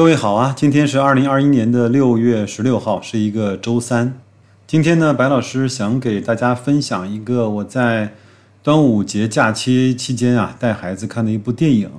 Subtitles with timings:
[0.00, 4.18] 各位好啊，今天是二零二一年的六月十六号，是一个周三。
[4.66, 8.14] 今天呢，白老师想给大家分享一个我在
[8.62, 11.90] 端午节假期期间啊带孩子看的一部电影。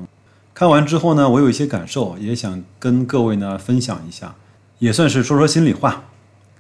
[0.55, 4.34] 看完之后呢，我有一些感受，也想跟各位呢分享一下，
[4.79, 6.05] 也算是说说心里话。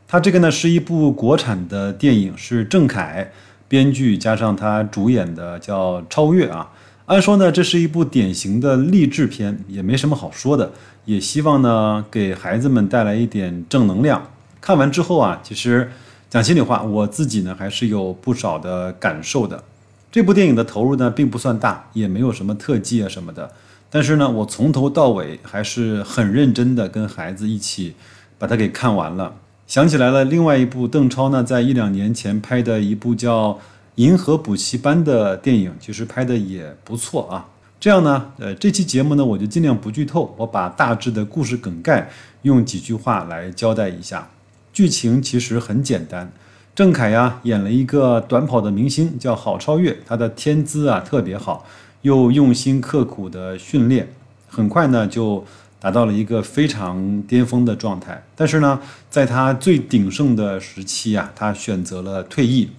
[0.07, 3.31] 它这个呢是一部国产的电影，是郑恺
[3.67, 6.69] 编剧加上他主演的，叫《超越》啊。
[7.07, 10.71] 按说呢，这是一部典型的励志片，也没什么好说的。
[11.03, 14.29] 也希望呢，给孩子们带来一点正能量。
[14.61, 15.91] 看完之后啊，其实
[16.29, 19.63] 讲心里话，我自己呢还是有不少的感受的。
[20.11, 23.51] 这部电影的投入呢并不算大，也没有什么特技啊什么的。
[23.89, 27.95] 但是呢，我从头到尾还是很认真的跟孩子一起
[28.37, 29.33] 把它给看完了。
[29.67, 33.59] 想起来了，另外一部邓超呢在一两年前拍的一部叫。
[34.01, 37.45] 银河补习班的电影其实拍的也不错啊。
[37.79, 42.09] 这样呢，呃，这期节目呢，我就尽量不剧透，我把大致的故事梗概
[42.41, 44.27] 用几句话来交代一下。
[44.73, 46.31] 剧情其实很简单，
[46.73, 51.63] 郑恺呀演了一个短跑的明星，叫郝超越，他的天资啊特别好，
[52.01, 54.11] 又用心刻苦的训练，
[54.47, 55.45] 很快呢就
[55.79, 58.23] 达到了一个非常巅峰的状态。
[58.35, 58.79] 但是呢，
[59.11, 62.69] 在他最鼎盛的时期啊，他选择了退役。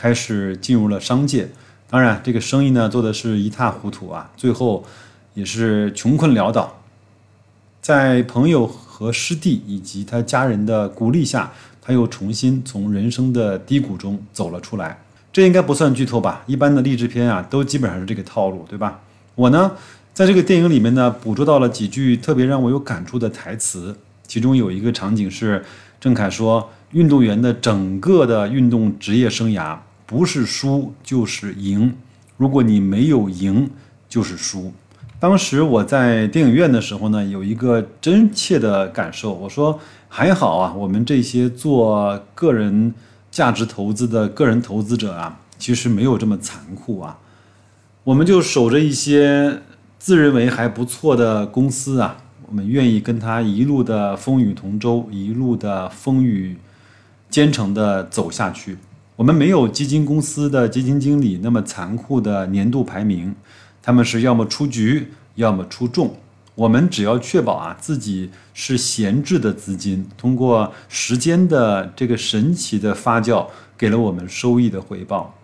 [0.00, 1.46] 开始进入了商界，
[1.90, 4.82] 当然这个生意呢做的是一塌糊涂啊，最后
[5.34, 6.80] 也是穷困潦倒。
[7.82, 15.02] 在朋友和师弟以及他家人的鼓励下，他又重新从人生的低谷中走了出来。
[15.30, 16.44] 这应该不算剧透吧？
[16.46, 19.00] 一般的励志片啊，都基本上是这个套路，对吧？
[19.34, 19.72] 我呢，
[20.14, 23.94] 在这个电影里面呢，捕捉到了几句特别让我有感触的台词，
[24.26, 25.62] 其中有一个场景是
[26.00, 29.76] 郑恺说：“运动员的整个的运动职业生涯。”
[30.10, 31.94] 不是输就是赢，
[32.36, 33.70] 如果你没有赢，
[34.08, 34.72] 就是输。
[35.20, 42.92] 当时我在电影院的时候呢，有一个真切的感受，我说还好啊，我们这些做个人
[43.30, 47.16] 价值投资的个人投资者啊，其实没有这么残酷啊。
[48.02, 49.62] 我们就守着一些
[50.00, 52.16] 自认为还不错的公司啊，
[52.48, 56.56] 我们愿意跟他一路的风雨同舟，一路的风雨
[57.28, 58.76] 兼程的走下去。
[59.20, 63.34] 我们没有基金公司的基金经理那么残酷的年度排名，
[63.82, 66.16] 他们是要么出局，要么出众。
[66.54, 75.34] 我们只要确保啊自己是闲置的资金，通过时间的这个神奇的发酵，给了我们收益的回报。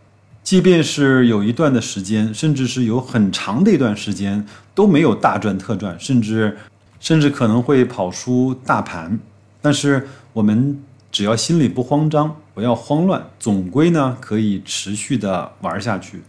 [0.43, 4.43] 即便是有一段的时间，甚至是有很长的一段时间
[4.75, 6.57] 都没有大赚特赚，甚至
[6.99, 9.21] 甚至可能会跑输大盘，
[9.61, 10.83] 但是我们。
[11.13, 16.23] 只要心里不慌张，不要慌乱，总归呢可以持续的玩下去。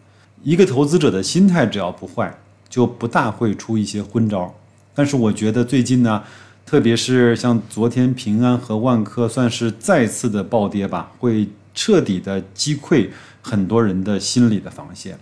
[0.43, 4.53] 一个投资者的心态只要不坏，就不大会出一些昏招。
[4.93, 6.21] 但是我觉得最近呢，
[6.65, 13.07] 特别是像昨天平安和万科算是再次的暴跌吧，会彻底的击溃
[13.41, 15.17] 很多人的心理的防线。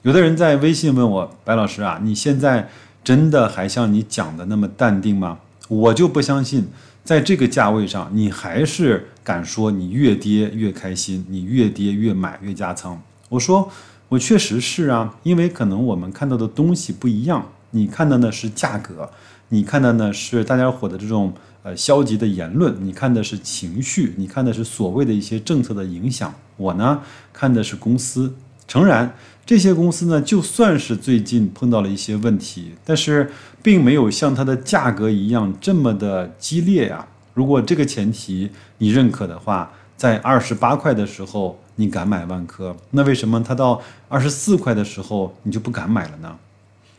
[0.00, 2.70] 有的人在微信问我，白老师啊，你现在
[3.04, 5.40] 真的还像你讲的那么淡定吗？
[5.68, 6.68] 我就不相信。
[7.08, 13.00] 在这个价位上，你还是敢说你越跌越开心，你越跌越买越加仓？
[13.30, 13.70] 我说
[14.10, 19.08] 我确实是啊，因为可能我们看到的东西不一样，你看的呢是价格，
[19.48, 21.32] 你看的呢是大家伙的这种
[21.62, 27.00] 呃消极的言论，你看的是情绪，你看的是所谓的一些政策的影响，我呢
[27.32, 28.34] 看的是公司。
[28.68, 29.14] 诚然，
[29.46, 37.06] 这些公司呢，就算是最近碰到了一些问题，但是并没有像它的价格一样这么的激烈呀。
[37.32, 46.36] 如果这个前提你认可的话，在二十八块的时候你敢买万科，那为什么它到二十四块的时候你就不敢买了呢？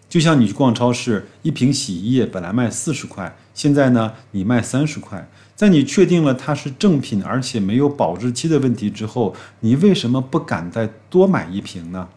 [0.09, 5.29] 就像你去逛超市，一瓶洗衣液本来卖四十块，现在呢你卖三十块。
[5.59, 12.07] 在你确定了它是正品，而且没有保质期的问题之后，你为什么不敢再多买一瓶呢？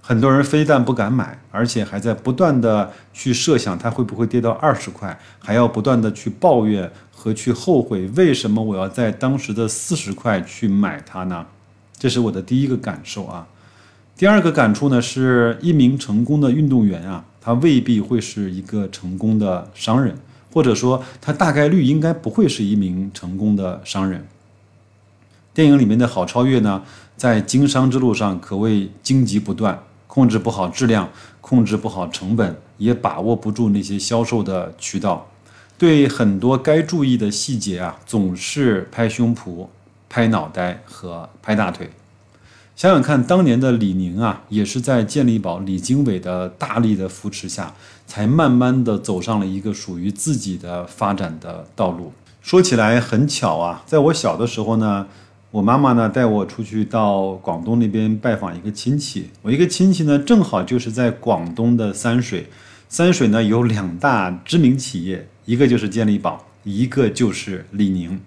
[0.00, 11.44] 很多人非但不敢买，而且还在不断的去设想它会不会跌到二十块，还要不断的去抱怨和去后悔，为什么我要在当时的四十块去买它呢？
[11.98, 13.48] 这是我的第一个感受啊。
[14.16, 20.16] 第二个感触呢，是一名成功的运动员啊，他未必会是一个成功的商人。
[20.52, 24.26] 或者说，他大概率应该不会是一名成功的商人。
[25.52, 26.82] 电影里面的郝超越呢，
[27.16, 31.10] 在经商之路上可谓荆棘不断，控制不好质量，
[31.40, 35.28] 控制不好成本，也把握不住那些销售的渠道，
[35.76, 39.66] 对很多该注意的细节啊，总是拍胸脯、
[40.08, 41.90] 拍脑袋和拍大腿。
[42.78, 47.74] 想想看，当年的李宁啊，也是在健力宝李经纬的大力的扶持下，
[48.06, 52.12] 才慢慢的走上了一个属于自己的发展的道路。
[52.40, 55.08] 说起来很巧啊，在我小的时候呢，
[55.50, 62.46] 我妈妈呢带我出去到广东那边拜访一个亲戚，我一个亲戚呢正好就是在广东的三水，
[62.88, 68.20] 三水呢有两大知名企业，一个就是健力宝，一个就是李宁。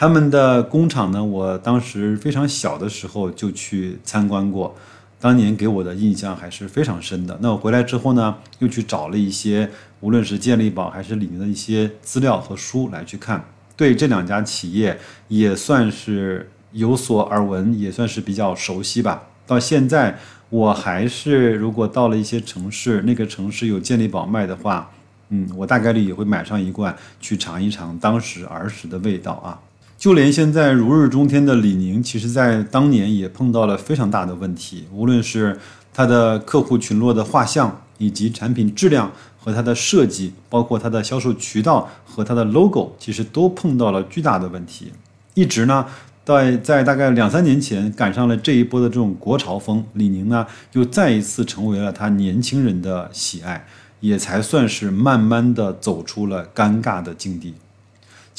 [0.00, 4.74] 他们的工厂呢，我当时非常小的时候就去参观过，
[5.20, 7.38] 当年给我的印象还是非常深的。
[7.42, 9.70] 那我回来之后呢，又去找了一些
[10.00, 13.44] 无论是健力宝还是李宁的一些资料和书来去看，
[13.76, 14.98] 对这两家企业
[15.28, 19.24] 也算是有所耳闻，也算是比较熟悉吧。
[19.46, 20.18] 到现在，
[20.48, 24.90] 我还是如果到了一些城市，那个城市有健力宝卖的话，
[25.28, 29.60] 嗯，我大概率也会买上一罐去尝一尝当时儿时的味道啊。
[30.00, 35.60] 就连现在如日中天的李宁，其实在当年也碰到了非常大的问题，无论是
[35.92, 44.90] 它的客户群落的画像，以及产品质量和它的设计，包括它的销售渠道和它的 logo，其实都碰到了巨大的问题。
[45.34, 45.84] 一直呢，
[46.24, 53.66] 在在大概两三年前赶上了这一波的这种国潮风，李宁呢又再一次成为了他年轻人的喜爱，
[54.00, 57.52] 也才算是慢慢的走出了尴尬的境地。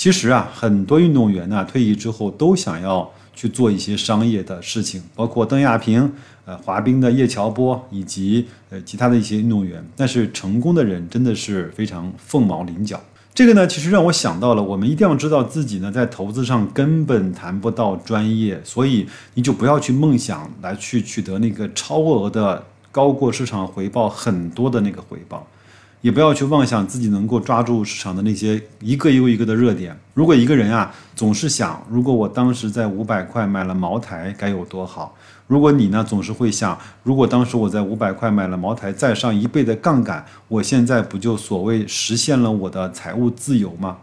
[0.01, 6.11] 其实啊，很多运动员呢，退役之后都想要去做一些商业的事情，包括邓亚萍、
[6.43, 9.87] 呃滑冰的叶乔波以及呃其他的一些运动员。
[9.95, 12.99] 但是成功的人真的是非常凤毛麟角。
[13.35, 19.05] 这个呢，其实让我想到了，我们一定要知道自己呢在投资上根本谈不到专业，所以
[19.35, 25.45] 你就不要去梦想来去取得那个超额的、高过市场回报很多的那个回报。
[26.01, 29.97] 也不要去妄想自己能够抓住市场的那些一个又一个的热点。
[30.13, 35.15] 如果一个人啊总是想，如果我当时在五百块买了茅台该有多好。
[35.47, 43.97] 如果你呢总是会想，如果当时我在五百块买了茅台，再上一倍的杠杆，我现在不就所谓实现了我的财务自由吗？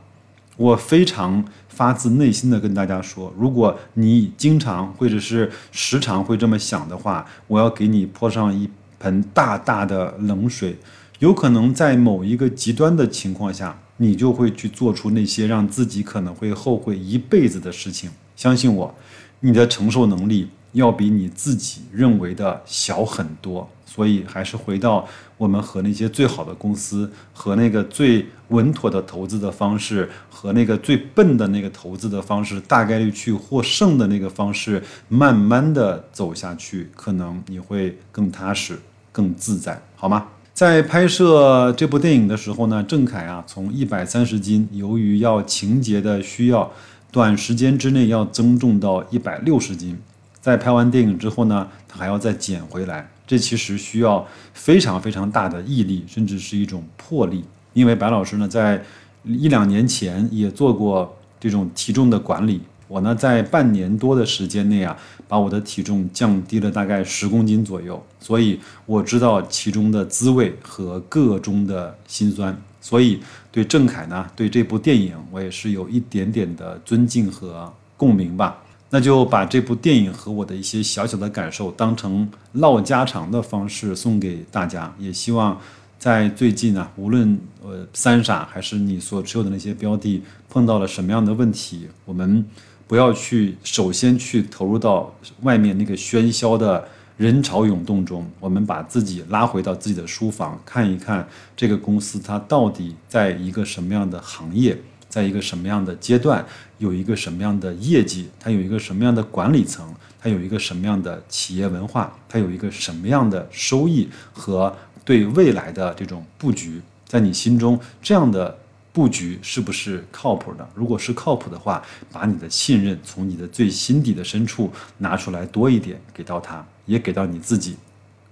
[0.57, 8.69] 我非常发自内心的跟大家说，如果你经常或者是时常会这么想的话，我要给你泼上一
[8.99, 10.77] 盆大大的冷水。
[11.19, 18.09] 有可能在某一个极端的情况下，你就会去做出那些让自己可能会后悔一辈子的事情。
[18.37, 18.95] 相信我，
[19.41, 23.69] 你的承受能力要比你自己认为的小很多。
[23.85, 38.79] 所以，还是回到我们和那些最好的公司、和那个最稳妥的投资的方式、和那个最笨的那个投资的方式，大概率去获胜的那个方式，慢慢的走下去，可能你会更踏实、
[39.11, 40.29] 更自在，好吗？
[40.59, 46.69] 在拍摄这部电影的时候呢，郑恺啊，从一百三十斤，由于要情节的需要，
[47.13, 49.97] 短时间之内要增重到一百六十斤。
[50.41, 57.45] 在拍完电影之后呢，他还要再减回来，这其实需要非常非常大的毅力，甚至是一种魄力。
[57.73, 58.83] 因为白老师呢，在
[59.23, 62.61] 一两年前也做过这种体重的管理。
[62.89, 64.97] 我呢，在半年多的时间内啊，
[65.29, 73.21] 把我的体重降低了大概十公斤左右，所以我知道其中的滋味和个中的辛酸，所以
[73.53, 78.61] 对郑恺呢，对这部电影我也是有一点点的尊敬和共鸣吧。
[78.91, 85.61] 那就把这部电影和我的一些小小的感受当成唠家常的方式送给大家，也希望。
[85.99, 92.47] 在最近啊，无论呃三傻还是你所持有的那些标的碰到了什么样的问题，我们
[92.89, 104.77] 不要去首先去投入到外面那个喧嚣的人潮涌动中，我们把自己拉回到自己的书房，看一看这个公司它到底在一个什么样的行业，
[105.09, 106.45] 在一个什么样的阶段，
[106.79, 114.75] 有一个什么样的业绩，它有一个什么样的管理层，它有一个什么样的企业文化，它有一个什么样的收益和。
[115.05, 118.59] 对未来的这种布局，在你心中这样的
[118.99, 120.69] 布局是不是靠谱的？
[120.75, 127.77] 如果是靠谱的话，把你的信任从你的最心底的深处拿出来多一点，给到他，也给到你自己，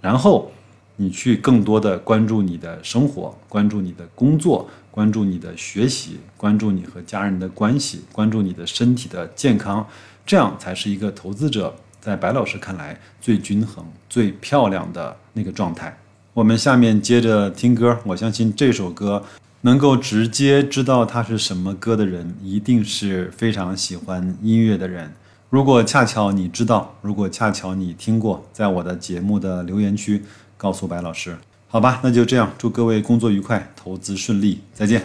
[0.00, 0.50] 然后
[0.96, 9.86] 你去更多的关注你的生活，关注你的工作，关注你的学习，关注你和家人的关系，关注你的身体的健康，
[10.26, 15.96] 这样才是一个投资者在白老师看来最均衡、最漂亮的那个状态。
[16.34, 19.22] 我们下面接着听歌，我相信这首歌
[19.66, 25.12] 能够直接知道它是什么歌的人，一定是非常喜欢音乐的人。
[25.50, 30.22] 如果恰巧你知道，如果恰巧你听过，在我的节目的留言区
[30.56, 35.02] 告诉白老师，好吧，那就这样，祝各位工作愉快，投资顺利，再见。